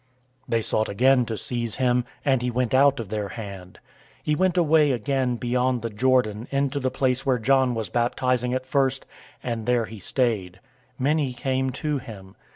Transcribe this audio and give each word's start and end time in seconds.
010:039 0.47 0.49
They 0.49 0.61
sought 0.63 0.89
again 0.89 1.25
to 1.27 1.37
seize 1.37 1.75
him, 1.75 2.05
and 2.25 2.41
he 2.41 2.49
went 2.49 2.73
out 2.73 2.99
of 2.99 3.09
their 3.09 3.27
hand. 3.29 3.77
010:040 4.21 4.21
He 4.23 4.35
went 4.35 4.57
away 4.57 4.91
again 4.93 5.35
beyond 5.35 5.83
the 5.83 5.91
Jordan 5.91 6.47
into 6.49 6.79
the 6.79 6.89
place 6.89 7.23
where 7.23 7.37
John 7.37 7.75
was 7.75 7.91
baptizing 7.91 8.51
at 8.55 8.65
first, 8.65 9.05
and 9.43 9.67
there 9.67 9.85
he 9.85 9.99
stayed. 9.99 10.53
010:041 10.93 10.97
Many 10.97 11.33
came 11.33 11.69
to 11.69 11.99
him. 11.99 12.35